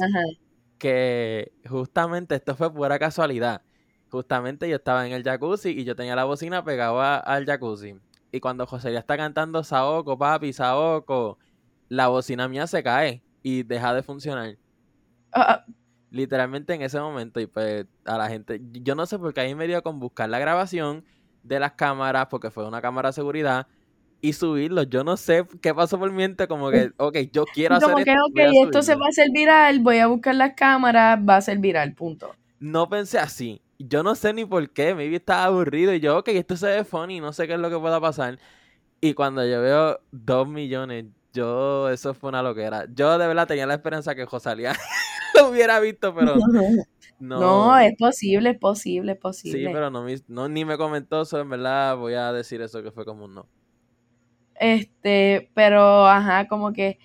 [0.77, 3.61] que justamente esto fue pura casualidad
[4.09, 7.95] justamente yo estaba en el jacuzzi y yo tenía la bocina pegada al jacuzzi.
[8.31, 11.39] Y cuando José ya está cantando Saoko, papi, Saoko,
[11.87, 14.57] la bocina mía se cae y deja de funcionar.
[15.31, 15.65] Ah, ah.
[16.11, 19.55] Literalmente en ese momento, y pues a la gente, yo no sé por qué ahí
[19.55, 21.05] me dio con buscar la grabación
[21.43, 23.67] de las cámaras, porque fue una cámara de seguridad,
[24.21, 24.83] y subirlo.
[24.83, 28.11] Yo no sé qué pasó por mi mente, como que, ok, yo quiero hacer esto.
[28.27, 31.59] ok, esto se va a hacer viral, voy a buscar las cámaras, va a ser
[31.59, 32.35] viral, punto.
[32.59, 36.27] No pensé así yo no sé ni por qué, maybe estaba aburrido y yo, ok,
[36.29, 38.37] esto se ve funny, no sé qué es lo que pueda pasar.
[39.01, 42.85] Y cuando yo veo dos millones, yo, eso fue una loquera.
[42.93, 44.73] Yo de verdad tenía la esperanza que Josalía
[45.35, 46.35] lo hubiera visto, pero
[47.19, 47.39] no.
[47.39, 49.59] No, es posible, es posible, es posible.
[49.59, 52.91] Sí, pero no, no ni me comentó eso, en verdad voy a decir eso que
[52.91, 53.47] fue como un no.
[54.59, 56.99] Este, pero, ajá, como que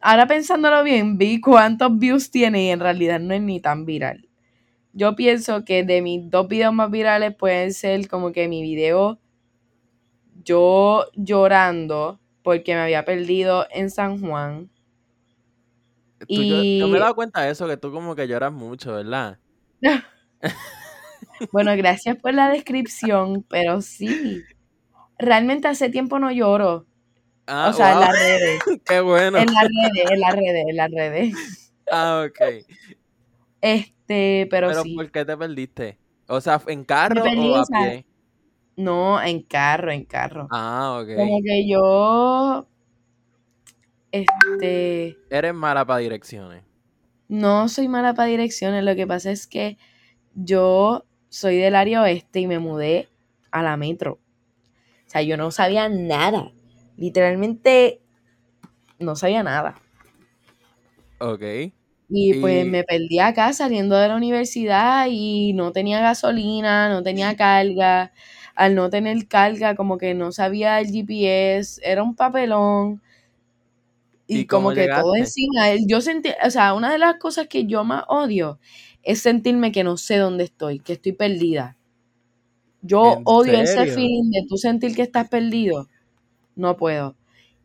[0.00, 4.26] ahora pensándolo bien, vi cuántos views tiene y en realidad no es ni tan viral
[4.96, 9.20] yo pienso que de mis dos videos más virales pueden ser como que mi video
[10.42, 14.70] yo llorando porque me había perdido en San Juan.
[16.26, 16.78] y...
[16.78, 19.38] yo, me he dado cuenta de eso, que tú como que lloras mucho, ¿verdad?
[21.52, 24.42] bueno, gracias por la descripción, pero sí.
[25.18, 26.86] Realmente hace tiempo no lloro.
[27.46, 28.60] Ah, o sea, en las redes.
[28.84, 29.38] Qué bueno.
[29.38, 31.34] En las redes, en las redes, en las redes.
[31.90, 32.40] Ah, ok.
[33.60, 34.94] Este, pero, Pero sí.
[34.94, 35.98] ¿por qué te perdiste?
[36.28, 38.06] O sea, ¿en carro perdí, o a pie?
[38.76, 40.48] No, en carro, en carro.
[40.50, 41.16] Ah, ok.
[41.16, 42.66] Como que yo.
[44.12, 45.16] Este.
[45.30, 46.62] Eres mala para direcciones.
[47.28, 48.84] No soy mala para direcciones.
[48.84, 49.78] Lo que pasa es que
[50.34, 53.08] yo soy del área oeste y me mudé
[53.50, 54.18] a la metro.
[55.06, 56.52] O sea, yo no sabía nada.
[56.96, 58.00] Literalmente
[58.98, 59.76] no sabía nada.
[61.18, 61.42] Ok.
[62.08, 67.02] Y pues Y- me perdí acá saliendo de la universidad y no tenía gasolina, no
[67.02, 68.12] tenía carga.
[68.54, 73.02] Al no tener carga, como que no sabía el GPS, era un papelón.
[74.28, 75.68] Y, ¿Y cómo como que todo encima.
[75.86, 78.58] Yo sentí, o sea, una de las cosas que yo más odio
[79.02, 81.75] es sentirme que no sé dónde estoy, que estoy perdida.
[82.86, 85.88] Yo ¿En odio ese feeling de tú sentir que estás perdido.
[86.56, 87.16] No puedo.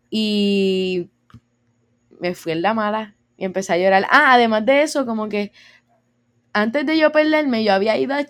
[0.09, 1.09] Y
[2.19, 4.05] me fui en la mala y empecé a llorar.
[4.09, 5.51] Ah, además de eso, como que
[6.53, 8.25] antes de yo perderme, yo había ido a...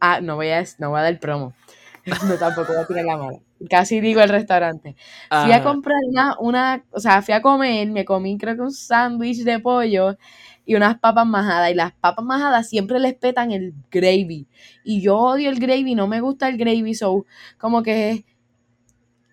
[0.00, 1.54] Ah, no voy a, no voy a dar promo.
[2.28, 3.38] No, tampoco voy a tirar la mala.
[3.68, 4.94] Casi digo el restaurante.
[5.28, 8.70] Fui a comprar una, una, o sea, fui a comer, me comí creo que un
[8.70, 10.16] sándwich de pollo
[10.66, 11.70] y unas papas majadas.
[11.70, 14.46] Y las papas majadas siempre les petan el gravy.
[14.84, 17.24] Y yo odio el gravy, no me gusta el gravy, so
[17.56, 18.26] como que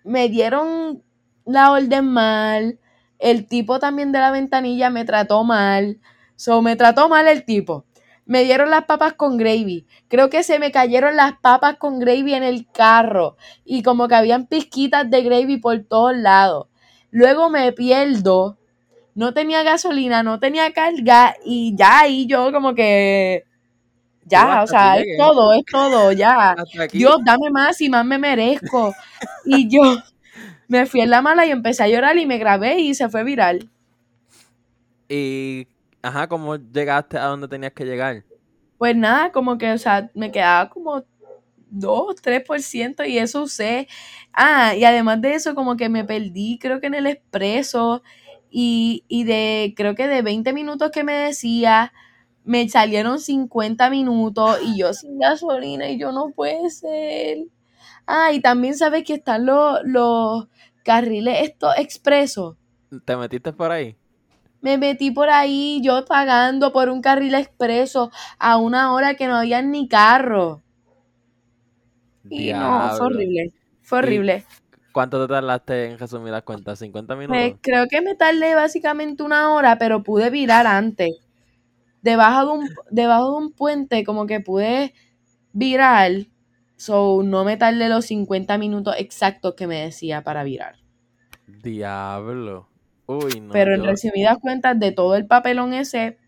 [0.04, 1.02] me dieron
[1.44, 2.78] la orden mal.
[3.18, 5.98] El tipo también de la ventanilla me trató mal.
[6.36, 7.84] So me trató mal el tipo.
[8.26, 9.86] Me dieron las papas con gravy.
[10.08, 13.36] Creo que se me cayeron las papas con gravy en el carro.
[13.64, 16.68] Y como que habían pizquitas de gravy por todos lados.
[17.10, 18.58] Luego me pierdo.
[19.14, 21.36] No tenía gasolina, no tenía carga.
[21.44, 23.44] Y ya ahí yo como que...
[24.26, 26.56] Ya, o sea, es todo, es todo, ya.
[26.90, 28.94] Dios, dame más y más me merezco.
[29.44, 29.82] Y yo
[30.68, 33.22] me fui en la mala y empecé a llorar y me grabé y se fue
[33.22, 33.68] viral.
[35.08, 35.68] Y,
[36.02, 38.24] ajá, ¿cómo llegaste a donde tenías que llegar?
[38.78, 41.04] Pues nada, como que, o sea, me quedaba como
[41.70, 43.88] 2, 3% y eso usé.
[44.32, 48.02] Ah, y además de eso, como que me perdí, creo que en el expreso.
[48.56, 51.92] Y, y de, creo que de 20 minutos que me decía,
[52.44, 57.38] me salieron 50 minutos y yo sin gasolina y yo no puede ser.
[58.06, 60.46] Ah, y también sabes que están los, los
[60.84, 62.56] carriles estos expresos.
[63.04, 63.96] ¿Te metiste por ahí?
[64.60, 69.34] Me metí por ahí, yo pagando por un carril expreso a una hora que no
[69.34, 70.62] había ni carro.
[72.30, 73.52] Y no, fue horrible.
[73.82, 74.44] Fue horrible.
[74.94, 76.78] ¿Cuánto te tardaste en resumir las cuentas?
[76.78, 77.60] ¿50 Pues minutos?
[77.60, 81.10] creo que me tardé básicamente una hora, pero pude virar antes.
[82.02, 84.94] Debajo de un, debajo de un puente, como que pude
[85.52, 86.12] virar.
[86.76, 90.76] So, no me tardé los 50 minutos exactos que me decía para virar.
[91.46, 92.68] Diablo.
[93.06, 93.52] Uy, no.
[93.52, 96.18] pero en yo- resumidas cuentas, de todo el papelón ese,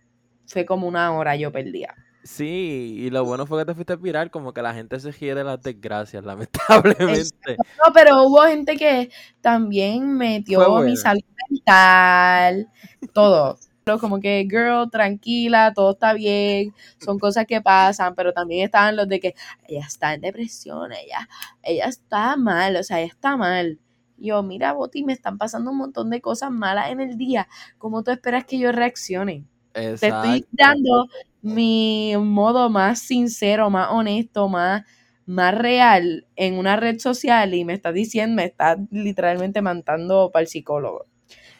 [0.46, 1.94] fue como una hora yo perdía.
[2.26, 5.32] Sí, y lo bueno fue que te fuiste viral, como que la gente se ríe
[5.34, 7.56] de las desgracias, lamentablemente.
[7.56, 9.10] No, pero hubo gente que
[9.40, 12.68] también metió mi salud mental,
[13.12, 13.58] todo.
[13.84, 18.96] Pero como que, girl, tranquila, todo está bien, son cosas que pasan, pero también estaban
[18.96, 19.34] los de que
[19.68, 21.28] ella está en depresión, ella,
[21.62, 23.78] ella está mal, o sea, ella está mal.
[24.16, 27.46] Yo, mira, Boti, me están pasando un montón de cosas malas en el día.
[27.78, 29.44] ¿Cómo tú esperas que yo reaccione?
[29.72, 31.06] Te estoy dando
[31.46, 34.82] mi modo más sincero, más honesto, más,
[35.26, 40.42] más real en una red social y me estás diciendo, me estás literalmente mandando para
[40.42, 41.06] el psicólogo.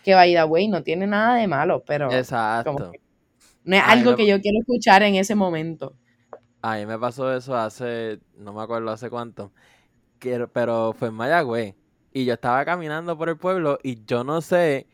[0.05, 2.92] Que the way, no tiene nada de malo, pero Exacto.
[3.64, 5.94] no es Ay, algo me- que yo quiero escuchar en ese momento.
[6.62, 9.53] A mí me pasó eso hace, no me acuerdo hace cuánto,
[10.18, 11.77] que- pero fue en Mayagüez.
[12.12, 14.87] Y yo estaba caminando por el pueblo y yo no sé,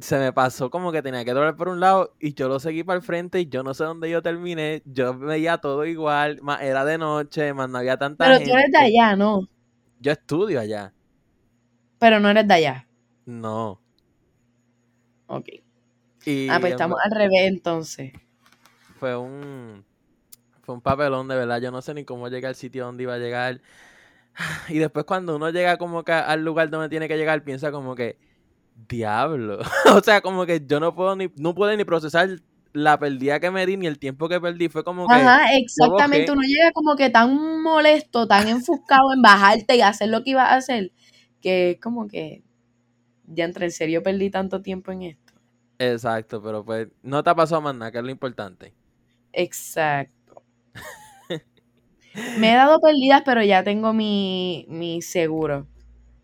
[0.00, 2.84] se me pasó como que tenía que doblar por un lado y yo lo seguí
[2.84, 4.82] para el frente y yo no sé dónde yo terminé.
[4.84, 8.50] Yo veía todo igual, más era de noche, más no había tanta Pero gente.
[8.50, 9.48] tú eres de allá, ¿no?
[10.00, 10.94] Yo estudio allá.
[11.98, 12.88] Pero no eres de allá.
[13.26, 13.80] No.
[15.26, 15.48] Ok.
[16.24, 18.12] Y Ah, pues estamos al revés entonces.
[18.98, 19.84] fue un
[20.62, 23.14] fue un papelón de verdad yo no sé ni cómo llegué al sitio donde iba
[23.14, 23.60] a llegar
[24.68, 27.94] y después cuando uno llega como que al lugar donde tiene que llegar piensa como
[27.94, 28.18] que
[28.88, 29.58] diablo
[29.94, 32.28] o sea como que yo no puedo ni no puedo ni procesar
[32.76, 36.30] la pérdida que me di ni el tiempo que perdí fue como que Ajá, exactamente.
[36.30, 40.50] Uno llega como que tan molesto, tan enfuscado en bajarte y hacer lo que ibas
[40.50, 40.92] a hacer,
[41.40, 42.42] que es como que
[43.24, 45.32] ya entre en serio perdí tanto tiempo en esto.
[45.78, 48.74] Exacto, pero pues no te ha pasado más nada, que es lo importante.
[49.32, 50.42] Exacto.
[52.38, 55.66] Me he dado perdidas, pero ya tengo mi, mi seguro.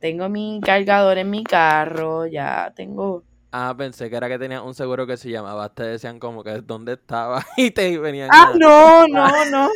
[0.02, 4.74] Tengo mi cargador en mi carro, ya tengo Ah, pensé que era que tenía un
[4.74, 5.72] seguro que se llamaba.
[5.72, 8.28] Te decían como que dónde estaba y te venían.
[8.32, 9.68] Ah, no, no, no.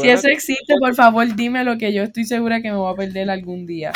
[0.00, 2.96] si eso existe, por favor, dime lo que yo estoy segura que me voy a
[2.96, 3.92] perder algún día.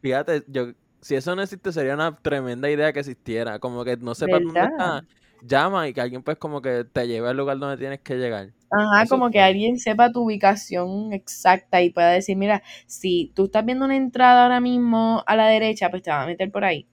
[0.00, 0.68] Fíjate, yo,
[1.02, 3.58] si eso no existe, sería una tremenda idea que existiera.
[3.58, 5.04] Como que no sepas dónde está,
[5.42, 8.52] llama y que alguien pues como que te lleve al lugar donde tienes que llegar.
[8.70, 13.64] Ajá, como que alguien sepa tu ubicación exacta y pueda decir, mira, si tú estás
[13.66, 16.88] viendo una entrada ahora mismo a la derecha, pues te va a meter por ahí.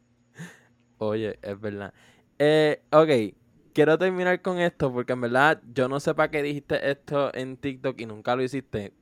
[0.97, 1.93] Oye, es verdad.
[2.37, 3.35] Eh, ok,
[3.73, 7.57] quiero terminar con esto porque en verdad yo no sé para qué dijiste esto en
[7.57, 8.93] TikTok y nunca lo hiciste.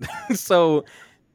[0.36, 0.84] so,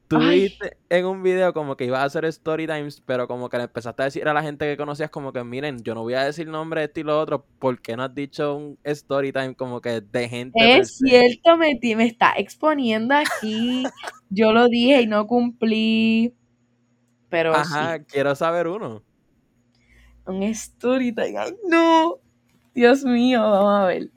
[0.08, 3.56] tú dijiste en un video como que ibas a hacer story times, pero como que
[3.56, 6.14] le empezaste a decir a la gente que conocías como que miren, yo no voy
[6.14, 9.32] a decir nombre de esto y lo otro, ¿por qué no has dicho un story
[9.32, 10.78] time como que de gente?
[10.78, 13.84] Es cierto, me, me está exponiendo aquí.
[14.30, 16.34] yo lo dije y no cumplí.
[17.28, 19.02] Pero Ajá, quiero saber uno
[20.26, 21.38] un story time.
[21.38, 22.18] ¡Ay, no!
[22.74, 24.10] Dios mío, vamos a ver.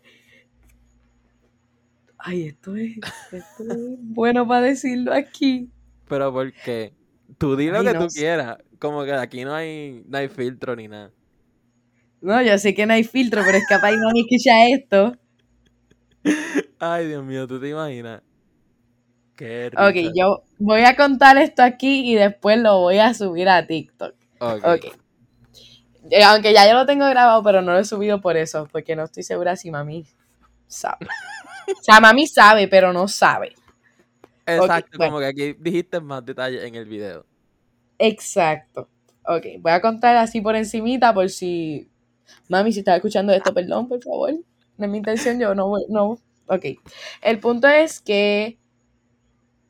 [2.18, 2.98] Ay, esto es,
[3.32, 5.70] esto es bueno para decirlo aquí.
[6.10, 6.94] Pero porque
[7.38, 8.58] tú di lo que tú quieras.
[8.80, 11.12] Como que aquí no hay, no hay filtro ni nada.
[12.22, 15.16] No, yo sé que no hay filtro, pero es capaz no me escucha esto.
[16.80, 18.22] Ay, Dios mío, ¿tú te imaginas?
[19.38, 19.72] Qué.
[19.78, 24.16] Ok, yo voy a contar esto aquí y después lo voy a subir a TikTok.
[24.40, 24.66] Ok.
[24.66, 24.92] okay.
[26.12, 28.96] Eh, aunque ya yo lo tengo grabado, pero no lo he subido por eso, porque
[28.96, 30.06] no estoy segura si mami
[30.68, 31.08] sabe.
[31.68, 33.56] o sea, mami sabe, pero no sabe.
[34.56, 37.26] Exacto, como que aquí dijiste más detalles en el video.
[37.98, 38.88] Exacto.
[39.26, 41.90] Ok, voy a contar así por encimita por si...
[42.48, 44.34] Mami, si estás escuchando esto, perdón, por favor.
[44.78, 45.84] No es mi intención, yo no voy...
[45.90, 46.18] No.
[46.48, 46.66] Ok.
[47.22, 48.58] El punto es que...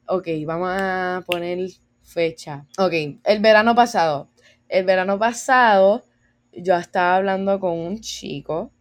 [0.07, 1.69] Ok, vamos a poner
[2.03, 2.65] fecha.
[2.77, 4.29] Ok, el verano pasado.
[4.67, 6.03] El verano pasado
[6.53, 8.71] yo estaba hablando con un chico.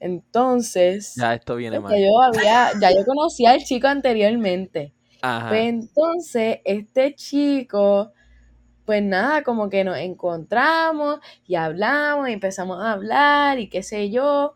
[0.00, 1.14] Entonces.
[1.16, 1.92] Ya esto viene mal.
[1.92, 4.92] Yo había, ya yo conocía al chico anteriormente.
[5.26, 5.48] Ajá.
[5.48, 8.12] Pues entonces, este chico,
[8.84, 14.10] pues nada, como que nos encontramos y hablamos y empezamos a hablar y qué sé
[14.10, 14.54] yo.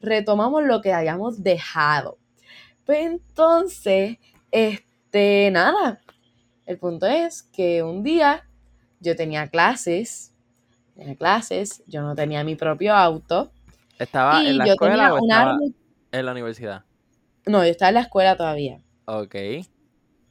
[0.00, 2.18] Retomamos lo que habíamos dejado.
[2.84, 4.18] Pues entonces,
[4.50, 6.00] este, nada.
[6.66, 8.44] El punto es que un día
[9.00, 10.32] yo tenía clases
[10.96, 13.50] tenía clases, yo no tenía mi propio auto.
[13.98, 15.58] ¿Estaba en la escuela o estaba
[16.12, 16.84] en la universidad?
[17.46, 18.80] No, yo estaba en la escuela todavía.
[19.06, 19.34] Ok.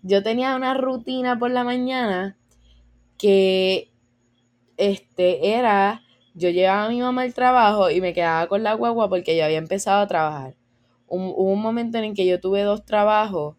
[0.03, 2.37] Yo tenía una rutina por la mañana
[3.17, 3.91] que
[4.77, 6.01] este era,
[6.33, 9.45] yo llevaba a mi mamá al trabajo y me quedaba con la guagua porque yo
[9.45, 10.55] había empezado a trabajar.
[11.07, 13.57] hubo un momento en el que yo tuve dos trabajos,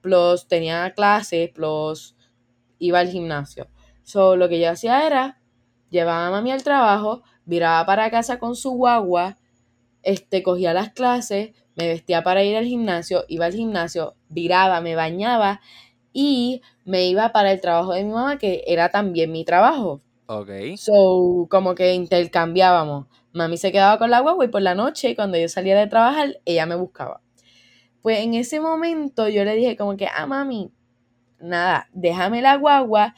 [0.00, 2.16] plus tenía clases, plus
[2.78, 3.68] iba al gimnasio.
[4.02, 5.40] So, lo que yo hacía era
[5.90, 9.38] llevaba a mami al trabajo, viraba para casa con su guagua,
[10.02, 14.94] este, cogía las clases, me vestía para ir al gimnasio, iba al gimnasio, viraba, me
[14.94, 15.60] bañaba
[16.12, 20.02] y me iba para el trabajo de mi mamá, que era también mi trabajo.
[20.26, 20.50] Ok.
[20.76, 23.06] So, como que intercambiábamos.
[23.32, 26.40] Mami se quedaba con la guagua y por la noche, cuando yo salía de trabajar,
[26.44, 27.20] ella me buscaba.
[28.02, 30.70] Pues en ese momento yo le dije como que, ah, mami,
[31.40, 33.14] nada, déjame la guagua,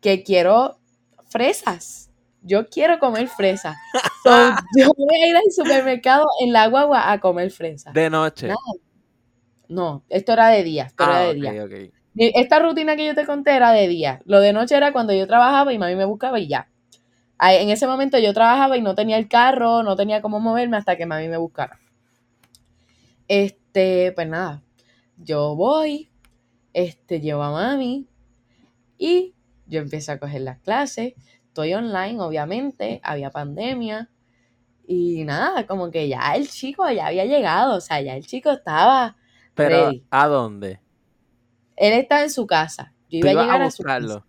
[0.00, 0.78] que quiero
[1.28, 2.07] fresas.
[2.48, 3.76] Yo quiero comer fresas.
[4.76, 7.92] yo voy a ir al supermercado en la guagua a comer fresas.
[7.92, 8.48] De noche.
[9.68, 10.88] No, esto era de día.
[10.96, 11.32] Ah,
[12.16, 14.22] esta rutina que yo te conté era de día.
[14.24, 16.68] Lo de noche era cuando yo trabajaba y mami me buscaba y ya.
[17.40, 20.96] En ese momento yo trabajaba y no tenía el carro, no tenía cómo moverme hasta
[20.96, 21.78] que mami me buscara.
[23.28, 24.62] Este, pues nada,
[25.18, 26.10] yo voy,
[26.72, 28.08] este, llevo a mami
[28.96, 29.34] y
[29.66, 31.12] yo empiezo a coger las clases,
[31.58, 34.08] estoy online, obviamente, había pandemia.
[34.86, 38.50] Y nada, como que ya el chico ya había llegado, o sea, ya el chico
[38.50, 39.16] estaba.
[39.54, 40.80] Pero, ¿a dónde?
[41.76, 42.94] Él estaba en su casa.
[43.10, 44.24] Yo iba a llegar a, su casa.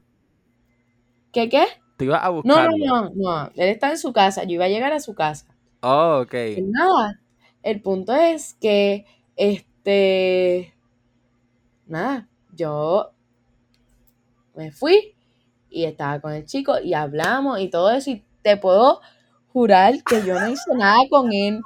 [1.32, 1.66] ¿Qué qué?
[1.98, 2.72] Te iba a buscarlo.
[2.78, 4.44] No, no, no, Él está en su casa.
[4.44, 5.46] Yo iba a llegar a su casa.
[5.82, 6.34] Oh, ok.
[6.64, 7.22] Nada.
[7.62, 9.06] El punto es que,
[9.36, 10.74] este.
[11.86, 13.12] Nada, yo
[14.56, 15.16] me fui
[15.70, 19.02] y estaba con el chico y hablamos y todo eso y te puedo
[19.52, 21.62] jurar que yo no hice nada con él.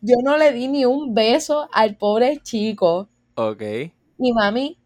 [0.00, 3.08] Yo no le di ni un beso al pobre chico.
[3.34, 3.62] Ok.
[4.18, 4.78] Mi mami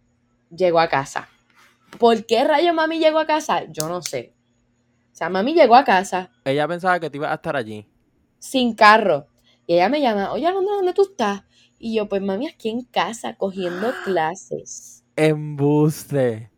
[0.51, 1.29] llegó a casa.
[1.99, 3.65] ¿Por qué rayo mami llegó a casa?
[3.71, 4.35] Yo no sé.
[5.13, 6.31] O sea, mami llegó a casa.
[6.45, 7.87] Ella pensaba que te iba a estar allí.
[8.39, 9.27] sin carro.
[9.67, 11.43] Y ella me llama, oye, Alondra, ¿dónde tú estás?
[11.79, 15.05] Y yo, pues mami, aquí en casa, cogiendo clases.
[15.17, 16.51] Embuste.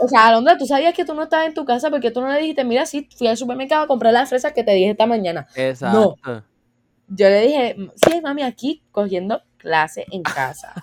[0.00, 2.32] O sea, Alondra, tú sabías que tú no estabas en tu casa porque tú no
[2.32, 5.06] le dijiste, mira, sí, fui al supermercado a comprar las fresas que te dije esta
[5.06, 5.46] mañana.
[5.54, 6.16] Exacto.
[6.24, 6.42] No.
[7.08, 10.74] Yo le dije, sí, mami, aquí cogiendo clase en casa.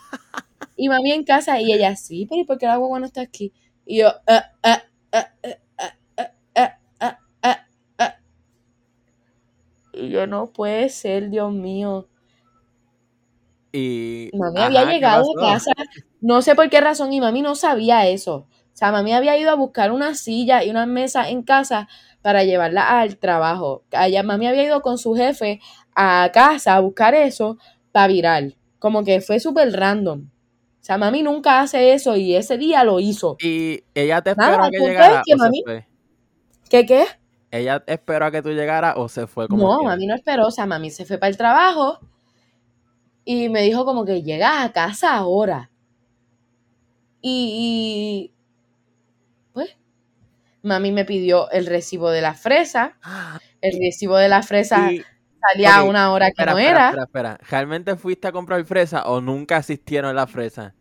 [0.75, 3.21] y mami en casa, y ella, sí, pero ¿y por qué la guagua no está
[3.21, 3.53] aquí?
[3.85, 5.31] Y yo, ah, ah, ah,
[9.93, 12.07] Y yo, no puede ser, Dios mío.
[13.71, 14.29] Y.
[14.33, 15.71] Mami había llegado a casa.
[16.21, 18.47] No sé por qué razón, y mami no sabía eso.
[18.77, 21.87] O sea, mami había ido a buscar una silla y una mesa en casa
[22.21, 23.83] para llevarla al trabajo.
[23.91, 25.59] Allá, mami había ido con su jefe
[25.95, 27.57] a casa a buscar eso
[27.91, 28.53] para virar.
[28.77, 30.29] Como que fue súper random.
[30.79, 33.35] O sea, mami nunca hace eso y ese día lo hizo.
[33.41, 35.87] Y ella te esperó que llegara es que o se mami- fue.
[36.69, 37.05] ¿Qué qué?
[37.49, 39.93] Ella esperó a que tú llegaras o se fue como No, quiera?
[39.95, 40.45] mami no esperó.
[40.45, 41.99] O sea, mami se fue para el trabajo
[43.25, 45.71] y me dijo como que llegas a casa ahora.
[47.21, 48.36] Y, y,
[50.67, 52.97] mami me pidió el recibo de la fresa.
[53.61, 55.03] El recibo de la fresa Y-
[55.41, 56.87] salía a una hora que espera, no espera, era.
[56.89, 57.39] espera, espera.
[57.49, 60.73] ¿Realmente fuiste a comprar fresa o nunca asistieron las fresas?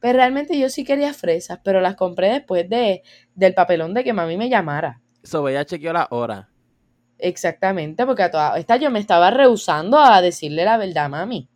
[0.00, 3.02] Pero realmente yo sí quería fresas, pero las compré después de,
[3.34, 5.00] del papelón de que mami me llamara.
[5.22, 6.48] So, ella chequeó la hora.
[7.18, 11.48] Exactamente, porque a toda esta yo me estaba rehusando a decirle la verdad a mami.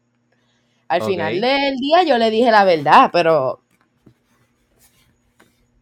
[0.89, 3.64] Al final del día yo le dije la verdad, pero...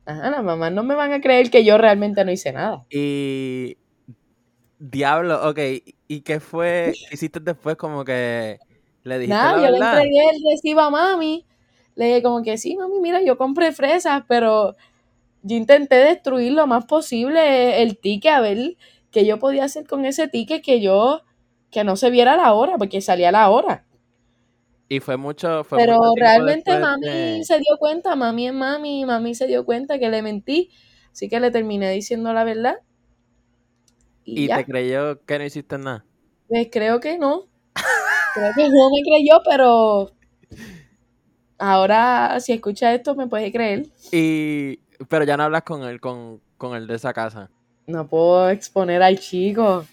[0.04, 2.84] Ajá, las mamás no me van a creer que yo realmente no hice nada.
[2.90, 3.76] Y.
[4.78, 5.58] Diablo, ok.
[6.08, 6.92] ¿Y qué fue?
[7.08, 7.76] ¿Qué hiciste después?
[7.76, 8.58] Como que.
[9.04, 11.44] Le dijiste Nada, la yo le entregué el recibo a mami.
[11.94, 14.76] Le dije como que sí, mami, mira, yo compré fresas, pero
[15.42, 18.76] yo intenté destruir lo más posible el ticket, a ver
[19.10, 21.22] qué yo podía hacer con ese ticket que yo,
[21.70, 23.84] que no se viera la hora, porque salía la hora.
[24.92, 25.64] Y fue mucho.
[25.64, 29.64] Fue Pero mucho realmente mami de- se dio cuenta, mami es mami, mami se dio
[29.64, 30.70] cuenta que le mentí,
[31.10, 32.76] así que le terminé diciendo la verdad.
[34.22, 36.04] Y, te creyó que no hiciste nada.
[36.46, 37.46] pues creo que no.
[38.34, 40.12] Creo que no me creyó, pero
[41.56, 43.86] ahora si escucha esto me puede creer.
[44.12, 44.76] Y.
[45.08, 47.48] Pero ya no hablas con él, con, con el de esa casa.
[47.86, 49.86] No puedo exponer al chico.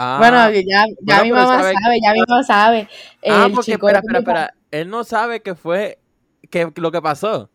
[0.00, 2.88] Ah, bueno, ya, ya bueno, mi mamá sabe- sabe, ya mi mamá sabe.
[3.28, 4.54] ah, El porque chico espera, es espera, espera.
[4.70, 5.98] Él no sabe que fue.
[6.50, 7.50] Que, lo que pasó.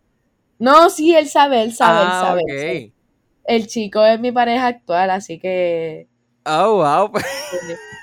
[0.59, 2.41] No, sí, él sabe, él sabe, él ah, sabe.
[2.43, 2.49] ok.
[2.49, 2.93] él sabe.
[3.45, 6.07] El chico es mi pareja actual, así que
[6.45, 7.11] Oh, wow.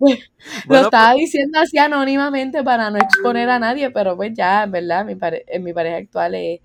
[0.68, 5.04] lo estaba diciendo así anónimamente para no exponer a nadie, pero pues ya, en verdad,
[5.04, 6.60] mi, pare- eh, mi pareja actual es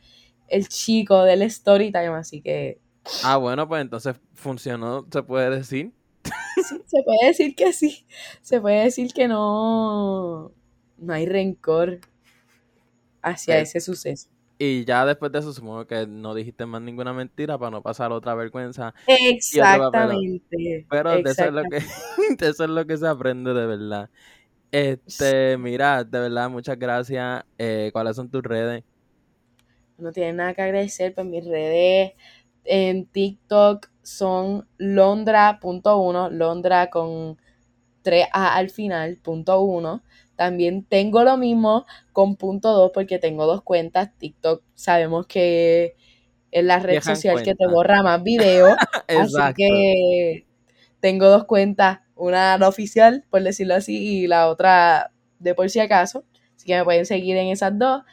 [0.47, 2.79] el chico del story time, así que
[3.23, 5.91] Ah, bueno, pues entonces funcionó, se puede decir.
[6.23, 8.05] Sí, se puede decir que sí,
[8.41, 10.51] se puede decir que no,
[10.97, 11.99] no hay rencor
[13.21, 14.29] hacia ese suceso.
[14.61, 18.11] Y ya después de eso, supongo que no dijiste más ninguna mentira para no pasar
[18.11, 18.93] otra vergüenza.
[19.07, 20.85] Exactamente.
[20.89, 21.79] Pero de eso, es lo que,
[22.37, 24.09] de eso es lo que se aprende de verdad.
[24.69, 27.45] Este, mira, de verdad, muchas gracias.
[27.57, 28.83] Eh, ¿Cuáles son tus redes?
[29.97, 32.13] No tiene nada que agradecer, pues mis redes
[32.65, 37.37] en TikTok son londra.1, londra con
[38.03, 40.03] 3A al final, punto uno.
[40.35, 44.09] También tengo lo mismo con punto 2 porque tengo dos cuentas.
[44.17, 45.95] TikTok sabemos que
[46.51, 48.75] es la red social que te borra más videos.
[49.07, 50.45] Así que
[50.99, 55.79] tengo dos cuentas, una la oficial, por decirlo así, y la otra de por si
[55.79, 56.25] acaso.
[56.55, 58.03] Así que me pueden seguir en esas dos.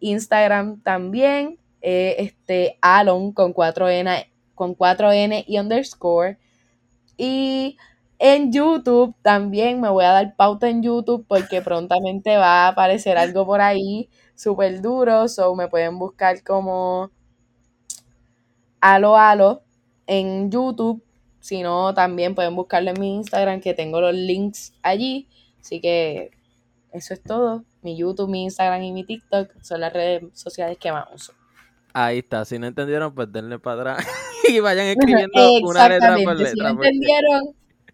[0.00, 4.29] Instagram también, eh, este Alon con 4N,
[4.60, 6.36] con 4N y underscore.
[7.16, 7.78] Y
[8.18, 13.16] en YouTube también me voy a dar pauta en YouTube porque prontamente va a aparecer
[13.16, 15.28] algo por ahí súper duro.
[15.28, 17.10] So me pueden buscar como
[18.82, 19.62] Alo Alo
[20.06, 21.02] en YouTube.
[21.40, 25.26] Si no, también pueden buscarlo en mi Instagram, que tengo los links allí.
[25.58, 26.32] Así que
[26.92, 27.64] eso es todo.
[27.80, 31.39] Mi YouTube, mi Instagram y mi TikTok son las redes sociales que más uso.
[31.92, 32.44] Ahí está.
[32.44, 34.06] Si no entendieron, pues denle para atrás
[34.48, 36.50] y vayan escribiendo una letra por Exactamente.
[36.50, 36.74] Si no letra.
[36.74, 37.42] porque- entendieron,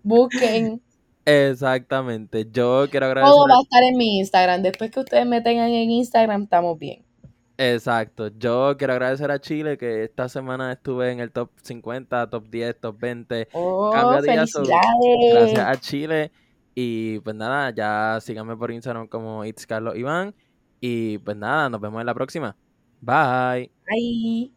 [0.03, 0.82] busquen.
[1.24, 2.47] Exactamente.
[2.53, 3.51] Yo quiero Todo agradecer.
[3.51, 4.62] va a estar en mi Instagram.
[4.62, 7.05] Después que ustedes me tengan en Instagram, estamos bien.
[7.59, 8.28] Exacto.
[8.38, 12.80] Yo quiero agradecer a Chile que esta semana estuve en el top 50, top 10,
[12.80, 13.49] top 20.
[13.55, 15.32] Oh, Cambio felicidades.
[15.32, 16.30] Gracias a Chile.
[16.74, 20.34] Y pues nada, ya síganme por Instagram como It's Carlos Iván.
[20.80, 22.55] Y pues nada, nos vemos en la próxima.
[23.01, 23.76] Bye.
[23.89, 24.51] 阿